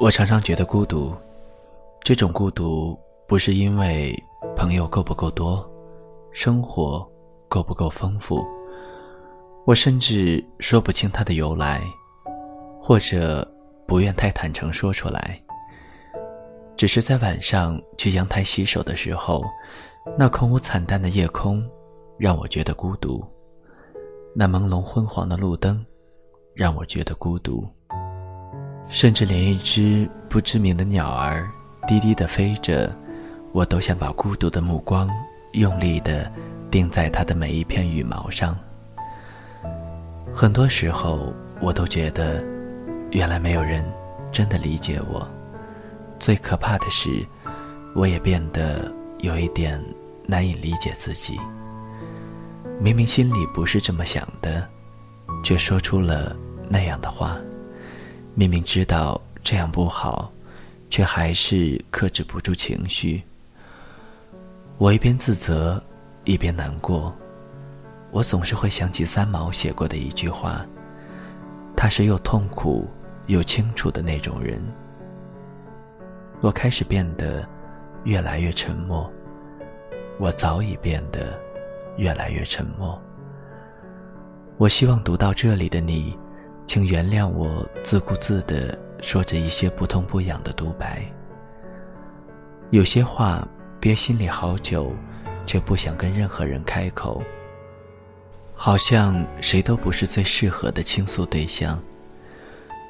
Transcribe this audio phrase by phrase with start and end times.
[0.00, 1.12] 我常常觉得孤独，
[2.02, 2.96] 这种孤独
[3.26, 4.16] 不是因为
[4.56, 5.68] 朋友够不够多，
[6.30, 7.04] 生活
[7.48, 8.40] 够不够丰富，
[9.66, 11.82] 我甚至说不清它的由来，
[12.80, 13.46] 或者
[13.88, 15.42] 不愿太坦诚说出来。
[16.76, 19.42] 只是在晚上去阳台洗手的时候，
[20.16, 21.68] 那空无惨淡的夜空，
[22.16, 23.20] 让我觉得孤独；
[24.32, 25.84] 那朦胧昏黄的路灯，
[26.54, 27.68] 让我觉得孤独。
[28.88, 31.48] 甚至连一只不知名的鸟儿
[31.86, 32.94] 低低的飞着，
[33.52, 35.08] 我都想把孤独的目光
[35.52, 36.30] 用力的
[36.70, 38.56] 钉在它的每一片羽毛上。
[40.34, 42.44] 很多时候，我都觉得，
[43.10, 43.84] 原来没有人
[44.30, 45.28] 真的理解我。
[46.18, 47.26] 最可怕的是，
[47.94, 49.82] 我也变得有一点
[50.26, 51.38] 难以理解自己。
[52.80, 54.68] 明明心里不是这么想的，
[55.42, 56.36] 却说出了
[56.68, 57.36] 那样的话；
[58.38, 60.30] 明明知道这样不好，
[60.90, 63.20] 却还是克制不住情绪。
[64.76, 65.82] 我一边自责，
[66.22, 67.12] 一边难过。
[68.12, 70.64] 我总是会想起三毛写过的一句话
[71.76, 72.86] ：“他是又痛苦
[73.26, 74.62] 又清楚的那种人。”
[76.40, 77.44] 我开始变得
[78.04, 79.12] 越来越沉默，
[80.20, 81.36] 我早已变得
[81.96, 83.02] 越来越沉默。
[84.58, 86.16] 我希望读到这里的你，
[86.68, 91.02] 请原谅我自顾自地说着一些不痛不痒的独白。
[92.68, 93.48] 有些话
[93.80, 94.92] 憋心里好久，
[95.46, 97.22] 却不想跟任何人开口。
[98.54, 101.82] 好像谁都不是最适合的倾诉对象，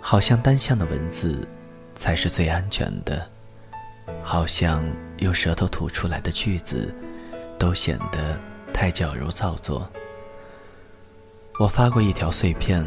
[0.00, 1.46] 好像单向的文字
[1.94, 3.30] 才是最安全的。
[4.24, 4.84] 好像
[5.18, 6.92] 用舌头吐出来的句子，
[7.56, 8.36] 都显得
[8.72, 9.88] 太矫揉造作。
[11.60, 12.84] 我发过一条碎片，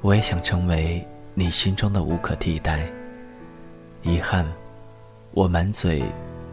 [0.00, 1.04] 我也想成为
[1.34, 2.86] 你心中的无可替代。
[4.02, 4.46] 遗憾，
[5.32, 6.02] 我满嘴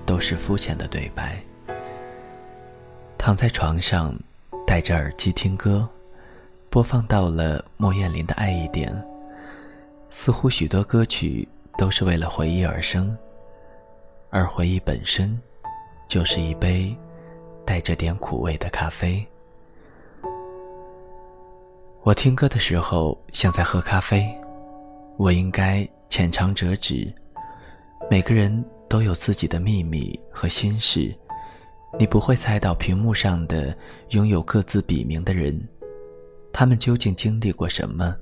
[0.05, 1.37] 都是肤浅的对白。
[3.17, 4.15] 躺在床上，
[4.65, 5.87] 戴着耳机听歌，
[6.71, 8.91] 播放到了莫艳琳的《爱一点》，
[10.09, 13.15] 似乎许多歌曲都是为了回忆而生。
[14.31, 15.39] 而回忆本身，
[16.07, 16.95] 就是一杯
[17.63, 19.25] 带着点苦味的咖啡。
[22.05, 24.23] 我听歌的时候像在喝咖啡，
[25.17, 27.11] 我应该浅尝辄止。
[28.11, 31.11] 每个人都有自己的秘密和心事，
[31.97, 33.75] 你不会猜到屏幕上的
[34.09, 35.59] 拥有各自笔名的人，
[36.53, 38.15] 他们究竟经历过什么？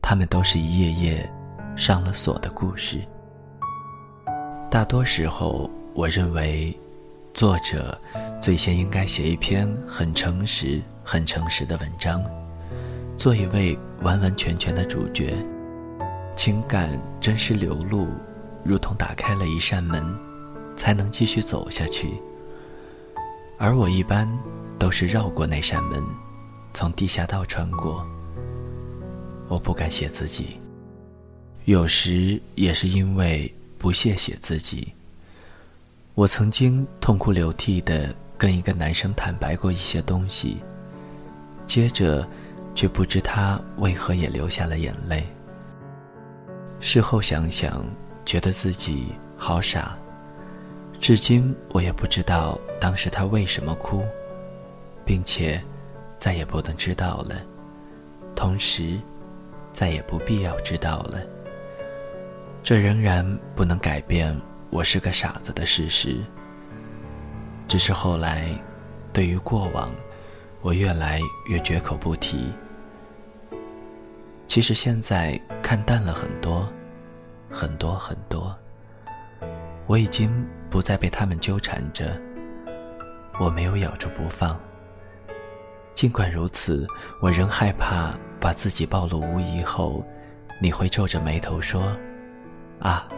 [0.00, 1.32] 他们都是一页页
[1.76, 3.00] 上了锁的故事。
[4.70, 6.72] 大多时候，我认为，
[7.34, 8.00] 作者
[8.40, 12.22] 最先应该写一篇很诚实、很诚实的文章，
[13.22, 15.32] 做一位完完全全的主角，
[16.34, 18.08] 情感真实流露，
[18.64, 20.04] 如同打开了一扇门，
[20.76, 22.14] 才能继续走下去。
[23.58, 24.28] 而我一般
[24.76, 26.02] 都是绕过那扇门，
[26.74, 28.04] 从地下道穿过。
[29.46, 30.56] 我不敢写自己，
[31.66, 33.48] 有时也是因为。
[33.78, 34.92] 不屑写自己。
[36.14, 40.58] 我曾经痛哭流涕的跟一个男生坦白过一些东西，
[41.68, 42.24] 接着，
[42.74, 45.26] 却不知他为何也流下了眼泪。
[46.80, 47.84] 事后想想，
[48.24, 49.96] 觉得自己好傻。
[50.98, 54.02] 至今我也不知道当时他为什么哭，
[55.04, 55.60] 并且，
[56.18, 57.36] 再也不能知道了，
[58.34, 58.98] 同时，
[59.72, 61.18] 再也不必要知道了。
[62.62, 64.36] 这仍然不能改变
[64.70, 66.18] 我是个傻子的事实。
[67.66, 68.48] 只是后来，
[69.12, 69.90] 对于过往，
[70.62, 72.52] 我越来越绝口不提。
[74.46, 76.66] 其实现在看淡了很多，
[77.50, 78.56] 很多很多。
[79.86, 82.16] 我已经不再被他们纠缠着，
[83.40, 84.58] 我没有咬住不放。
[85.94, 86.86] 尽管如此，
[87.20, 90.04] 我仍害怕把自己暴露无遗后，
[90.60, 91.94] 你会皱着眉头说。
[92.78, 93.08] 啊！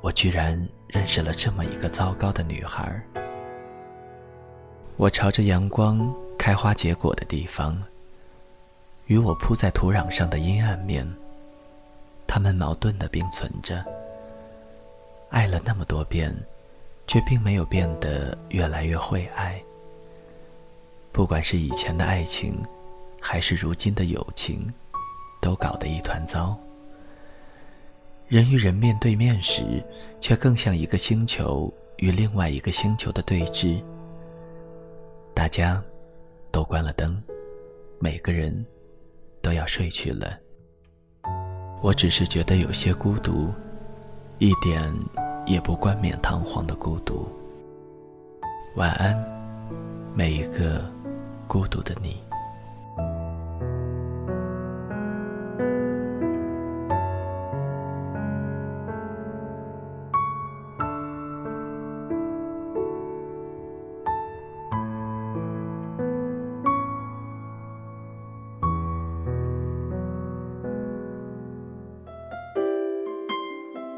[0.00, 3.00] 我居然认识了这么一个糟糕的女孩。
[4.96, 7.80] 我朝着阳光开花结果的地方，
[9.06, 11.06] 与我铺在土壤上的阴暗面，
[12.26, 13.84] 他们矛盾的并存着。
[15.30, 16.34] 爱了那么多遍，
[17.06, 19.60] 却并没有变得越来越会爱。
[21.12, 22.62] 不管是以前的爱情，
[23.20, 24.72] 还是如今的友情，
[25.40, 26.58] 都搞得一团糟。
[28.28, 29.82] 人与人面对面时，
[30.20, 33.82] 却更像一个星球与另外一个星球的对峙。
[35.34, 35.82] 大家
[36.52, 37.20] 都关了灯，
[37.98, 38.64] 每个人
[39.40, 40.38] 都要睡去了。
[41.80, 43.50] 我只是觉得有些孤独，
[44.38, 44.80] 一点
[45.46, 47.26] 也不冠冕堂皇的孤独。
[48.76, 49.16] 晚安，
[50.14, 50.88] 每一个
[51.48, 52.20] 孤独的你。